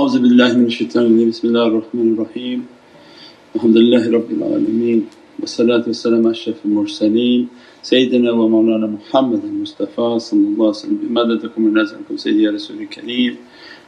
[0.00, 1.28] أعوذ بالله من الشيطان الرجيم.
[1.28, 2.58] بسم الله الرحمن الرحيم.
[3.56, 5.00] الحمد لله رب العالمين.
[5.40, 7.48] والصلاة والسلام على أشرف المرسلين.
[7.82, 10.98] سيدنا ومولانا محمد المصطفى صلى الله عليه وسلم.
[11.04, 13.36] بمددكم ونزلكم سيدي يا رسول الكريم.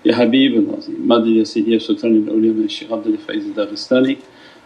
[0.04, 0.98] يا حبيب العظيم.
[1.08, 4.16] مدد يا سيدي يا سلطان الأولياء من الشيخ عبد الفايز الداغستاني.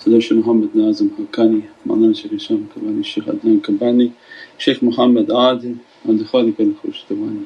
[0.07, 4.11] الشيخ محمد ناظم حقاني مولانا شيخ هشام كباني الشيخ عدنان كباني
[4.59, 5.75] شيخ محمد عادل
[6.09, 7.41] عند خالق الخشتواني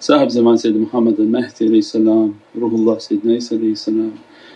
[0.00, 4.12] صاحب زمان سيد محمد المهدي عليه السلام روح الله سيدنا عيسى عليه السلام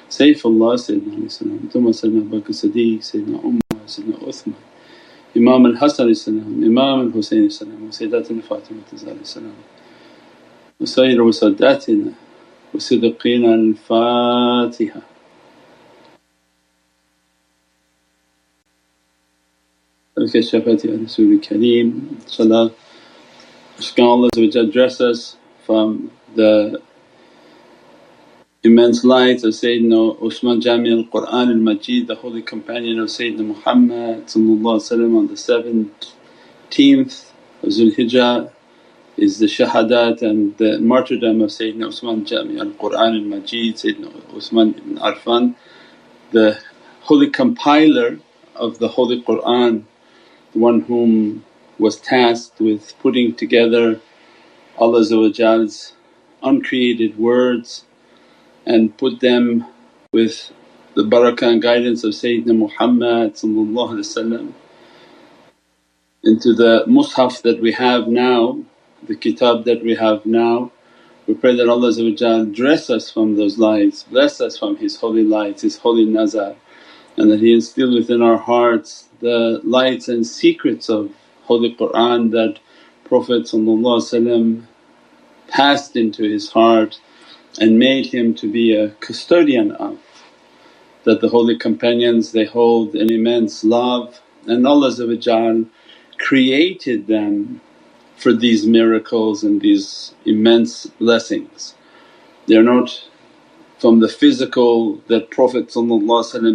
[0.09, 4.57] سيف الله سيدنا عليه السلام ثم سيدنا أبو بكر الصديق سيدنا عمر سيدنا عثمان
[5.37, 9.53] إمام الحسن عليه السلام إمام الحسين عليه السلام وسيداتنا فاطمة عليه السلام
[10.81, 12.13] وسائر وساداتنا
[12.75, 15.14] وصدقنا الفاتحة.
[20.17, 21.91] al-kashafati an suri kareem
[22.23, 22.73] inshaAllah
[23.99, 26.81] Allah which address us from the
[28.63, 35.27] immense light of Sayyidina Usman Jami al-Qur'an al-Majid, the holy companion of Sayyidina Muhammad on
[35.27, 38.53] the seventeenth of Zulhijjah
[39.17, 44.97] is the shahadat and the martyrdom of Sayyidina Usman Jami al-Qur'an al-Majid, Sayyidina Usman ibn
[44.99, 45.57] Affan,
[46.31, 46.61] the
[47.01, 48.21] holy compiler
[48.55, 49.87] of the holy Qur'an
[50.55, 51.45] one whom
[51.79, 54.01] was tasked with putting together
[54.79, 55.93] Allah's
[56.43, 57.85] uncreated words
[58.67, 59.67] and put them
[60.13, 60.53] with
[60.95, 63.35] the barakah and guidance of Sayyidina Muhammad
[66.25, 68.59] into the mushaf that we have now,
[69.03, 70.73] the kitab that we have now.
[71.27, 75.63] We pray that Allah dress us from those lights, bless us from His holy lights,
[75.63, 76.57] His holy nazar
[77.17, 81.11] and that He instill within our hearts the lights and secrets of
[81.45, 82.59] Holy Qur'an that
[83.05, 83.49] Prophet
[85.49, 87.01] passed into his heart
[87.59, 89.99] and made him to be a custodian of.
[91.05, 94.93] That the holy companions they hold an immense love and Allah
[96.19, 97.63] created them
[98.17, 101.75] for these miracles and these immense blessings.
[102.47, 103.09] They're not
[103.79, 105.71] from the physical that Prophet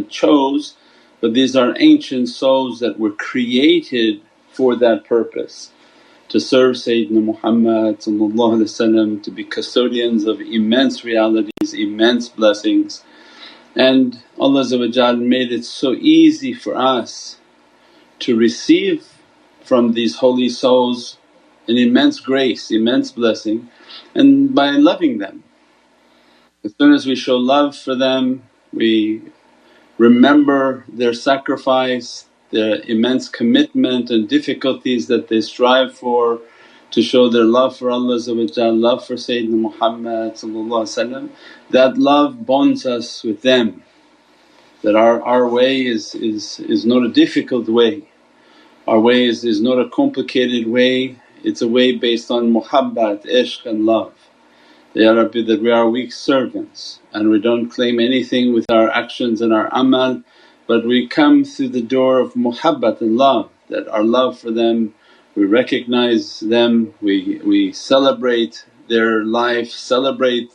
[0.09, 0.75] chose
[1.22, 4.22] but these are ancient souls that were created
[4.52, 5.72] for that purpose
[6.30, 13.03] to serve Sayyidina Muhammad to be custodians of immense realities, immense blessings.
[13.75, 14.63] And Allah
[15.18, 17.38] made it so easy for us
[18.19, 19.08] to receive
[19.63, 21.18] from these holy souls
[21.68, 23.69] an immense grace, immense blessing
[24.13, 25.44] and by loving them.
[26.63, 28.44] As soon as we show love for them,
[28.74, 29.22] we
[29.99, 36.41] remember their sacrifice, their immense commitment and difficulties that they strive for
[36.91, 38.17] to show their love for Allah
[38.73, 40.35] love for Sayyidina Muhammad
[41.71, 43.83] that love bonds us with them.
[44.83, 48.09] That our, our way is, is, is not a difficult way,
[48.87, 53.66] our way is, is not a complicated way, it's a way based on muhabbat, ishq
[53.66, 54.28] and love.
[54.94, 59.41] Ya Rabbi that we are weak servants and we don't claim anything with our actions
[59.41, 60.23] and our amal
[60.67, 64.94] but we come through the door of muhabbat and love that our love for them,
[65.35, 70.51] we recognize them, we, we celebrate their life, celebrate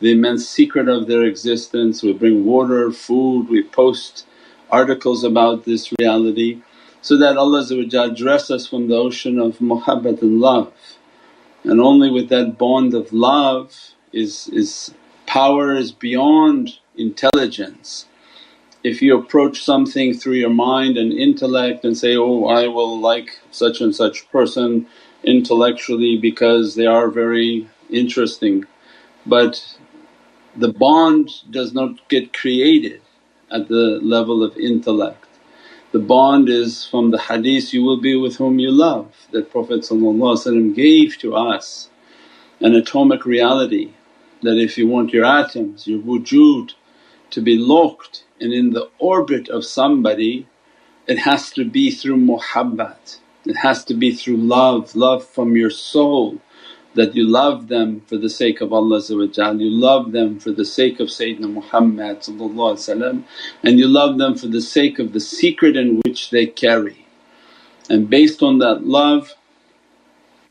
[0.00, 4.26] the immense secret of their existence, we bring water, food, we post
[4.70, 6.62] articles about this reality
[7.02, 7.64] so that Allah
[8.14, 10.72] dress us from the ocean of muhabbat and love.
[11.64, 13.74] And only with that bond of love
[14.12, 14.94] is, is
[15.26, 18.06] power is beyond intelligence
[18.84, 23.40] if you approach something through your mind and intellect and say, oh I will like
[23.50, 24.86] such and such person
[25.24, 28.66] intellectually because they are very interesting
[29.26, 29.78] but
[30.56, 33.00] the bond does not get created
[33.50, 35.26] at the level of intellect.
[35.94, 39.88] The bond is from the hadith, you will be with whom you love that Prophet
[40.74, 41.88] gave to us
[42.58, 43.92] an atomic reality
[44.42, 46.72] that if you want your atoms, your wujud
[47.30, 50.48] to be locked and in the orbit of somebody
[51.06, 55.70] it has to be through muhabbat, it has to be through love, love from your
[55.70, 56.40] soul
[56.94, 61.00] that you love them for the sake of Allah you love them for the sake
[61.00, 62.26] of Sayyidina Muhammad
[63.62, 67.06] and you love them for the sake of the secret in which they carry.
[67.90, 69.34] And based on that love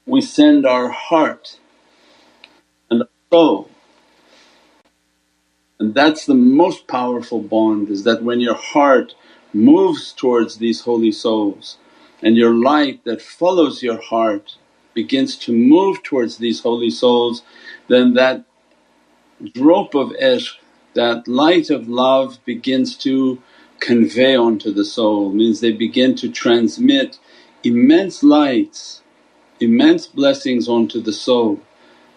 [0.06, 1.60] we send our heart
[2.90, 3.70] and our soul
[5.80, 9.16] and that's the most powerful bond is that when your heart
[9.54, 11.78] moves towards these holy souls
[12.22, 14.58] and your light that follows your heart
[14.94, 17.44] begins to move towards these holy souls
[17.90, 18.44] then that
[19.54, 20.56] drop of ishq,
[20.96, 23.42] that light of love begins to
[23.80, 27.20] convey onto the soul, means they begin to transmit
[27.64, 29.02] immense lights,
[29.60, 31.60] immense blessings onto the soul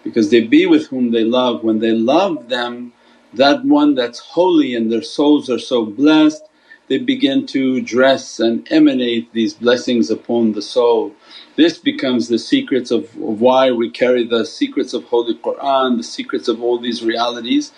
[0.04, 1.64] because they be with whom they love.
[1.64, 2.92] When they love them,
[3.34, 6.42] that one that's holy and their souls are so blessed,
[6.88, 11.14] they begin to dress and emanate these blessings upon the soul.
[11.56, 16.48] This becomes the secrets of, why we carry the secrets of Holy Qur'an, the secrets
[16.48, 17.72] of all these realities.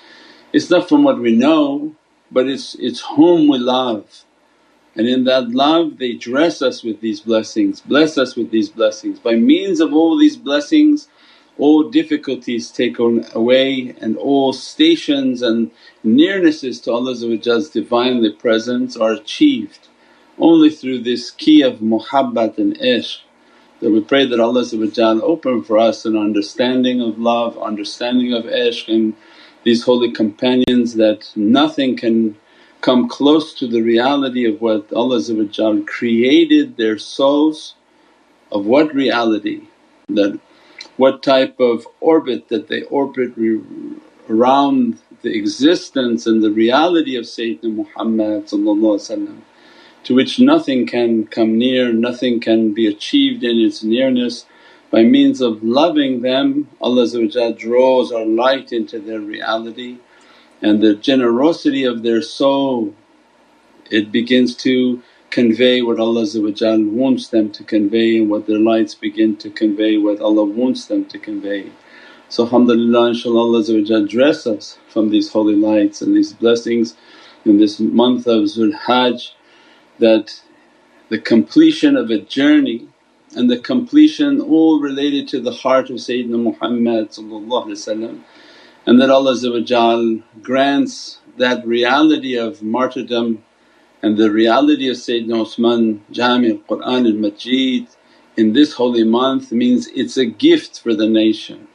[0.53, 1.95] It's not from what we know
[2.31, 4.25] but it's, it's whom we love.
[4.97, 9.19] And in that love they dress us with these blessings, bless us with these blessings.
[9.19, 11.09] By means of all these blessings
[11.59, 15.71] all difficulties taken away and all stations and
[16.05, 19.89] nearnesses to Allah's Divinely Presence are achieved
[20.39, 23.21] only through this key of muhabbat and ishq
[23.81, 24.65] that we pray that Allah
[25.23, 29.15] open for us an understanding of love, understanding of ishq and
[29.65, 32.37] these holy companions that nothing can
[32.81, 35.21] come close to the reality of what Allah
[35.85, 37.75] created their souls
[38.51, 39.63] of what reality?
[40.09, 40.41] That
[40.99, 43.33] what type of orbit that they orbit
[44.29, 48.49] around the existence and the reality of Sayyidina Muhammad
[50.05, 54.47] to which nothing can come near, nothing can be achieved in its nearness.
[54.91, 57.07] By means of loving them Allah
[57.53, 59.99] draws our light into their reality
[60.63, 62.95] and the generosity of their soul
[63.91, 65.03] it begins to
[65.39, 66.27] convey what Allah
[67.01, 71.05] wants them to convey and what their lights begin to convey what Allah wants them
[71.13, 71.71] to convey.
[72.29, 76.97] So alhamdulillah inshaAllah Allah dress us from these holy lights and these blessings
[77.45, 79.37] in this month of Zul Hajj
[80.01, 80.43] that
[81.09, 82.89] the completion of a journey
[83.37, 87.17] and the completion all related to the heart of Sayyidina Muhammad
[88.87, 89.37] and that Allah
[90.43, 93.45] grants that reality of martyrdom
[94.03, 97.89] and the reality of Sayyidina Usman Jami al-Qur'an al-Majid
[98.37, 101.67] in this holy month means it's a gift for the nation.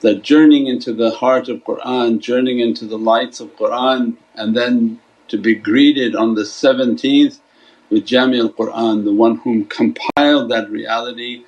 [0.00, 5.00] That journeying into the heart of Qur'an, journeying into the lights of Qur'an and then
[5.28, 7.40] to be greeted on the 17th
[7.88, 11.44] with Jami al-Qur'an, the one whom compiled that reality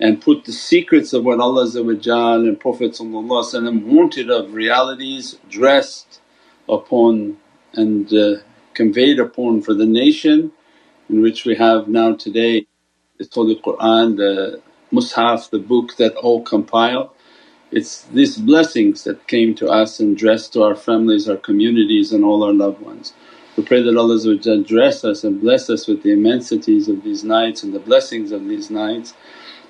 [0.00, 6.20] and put the secrets of what Allah and Prophet wanted of realities dressed
[6.68, 7.36] upon
[7.74, 8.36] and uh,
[8.74, 10.52] conveyed upon for the nation
[11.08, 12.66] in which we have now today
[13.18, 14.60] the Qur'an, the
[14.92, 17.14] Mus'haf, the book that all compile.
[17.70, 22.24] It's these blessings that came to us and dressed to our families, our communities and
[22.24, 23.12] all our loved ones.
[23.56, 27.62] We pray that Allah dress us and bless us with the immensities of these nights
[27.62, 29.14] and the blessings of these nights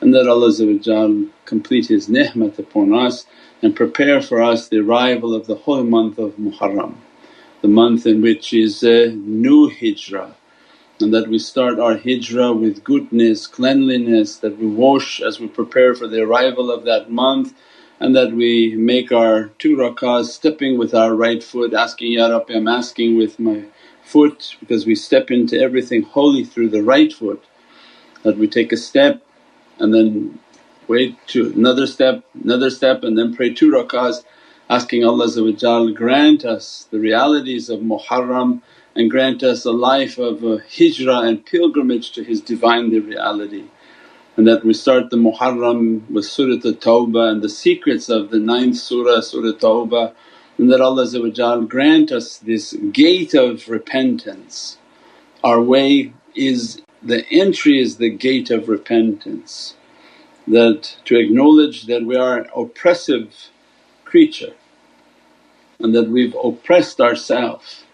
[0.00, 3.26] and that Allah complete His ni'mat upon us
[3.60, 6.96] and prepare for us the arrival of the holy month of Muharram
[7.62, 10.35] the month in which is a new hijrah
[11.00, 15.94] and that we start our hijrah with goodness, cleanliness, that we wash as we prepare
[15.94, 17.55] for the arrival of that month
[18.00, 22.55] and that we make our two rakahs stepping with our right foot asking, Ya Rabbi
[22.55, 23.64] I'm asking with my
[24.05, 27.44] foot because we step into everything holy through the right foot.
[28.23, 29.23] That we take a step
[29.78, 30.38] and then
[30.88, 34.25] wait to another step, another step and then pray two rakahs
[34.73, 38.62] asking Allah grant us the realities of Muharram
[38.97, 43.64] and grant us a life of a hijrah and pilgrimage to His Divinely Reality.
[44.38, 48.79] And that we start the Muharram with Surat At-Tawbah and the secrets of the ninth
[48.79, 50.14] surah, Surah Tawbah
[50.57, 54.79] and that Allah grant us this gate of repentance.
[55.45, 59.76] Our way is the entry is the gate of repentance
[60.49, 63.50] that to acknowledge that we are an oppressive
[64.07, 64.55] creature
[65.83, 67.85] and that we've oppressed ourselves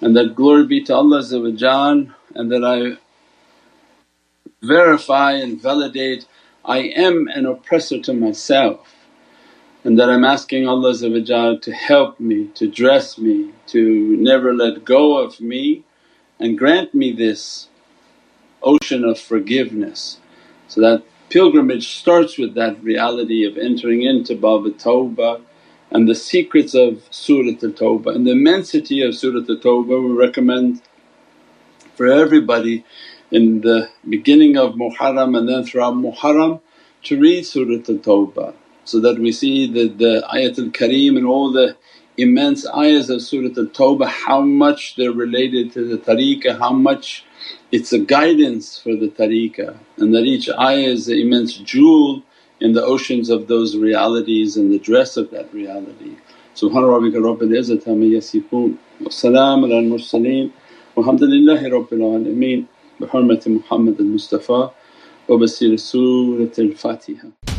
[0.00, 2.98] and that glory be to Allah and that I
[4.62, 6.26] verify and validate
[6.64, 8.94] I am an oppressor to myself
[9.84, 15.18] and that I'm asking Allah to help me, to dress me, to never let go
[15.18, 15.84] of me
[16.38, 17.68] and grant me this
[18.62, 20.18] ocean of forgiveness.
[20.68, 25.42] So that pilgrimage starts with that reality of entering into Bab Tawbah
[25.92, 30.82] and the secrets of Surat al-Tawbah and the immensity of Surat al-Tawbah we recommend
[31.94, 32.84] for everybody
[33.30, 36.60] in the beginning of Muharram and then throughout Muharram
[37.04, 41.76] to read Surat al-Tawbah so that we see the, the Ayatul Kareem and all the
[42.16, 47.24] immense ayahs of Surat al-Tawbah how much they're related to the tariqah, how much
[47.70, 52.22] it's a guidance for the tariqah and that each ayah is an immense jewel
[52.62, 56.12] in the oceans of those realities and the dress of that reality.
[56.54, 60.52] Subhana rabbika rabbil izzati amma yasifoon wa salaamun al mursaleen
[60.96, 62.66] walhamdulillahi rabbil alameen
[63.00, 64.60] bi hurmati Muhammad al Mustafa
[65.28, 67.51] wa bi siri Surat al Fatiha.